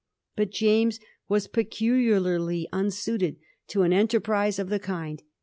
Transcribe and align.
But 0.35 0.49
James 0.49 0.99
was 1.29 1.45
peculiarly 1.45 2.67
unsuited 2.73 3.35
to 3.67 3.83
an 3.83 3.93
enterprise 3.93 4.57
of 4.57 4.69
the 4.69 4.79
kiud. 4.79 5.19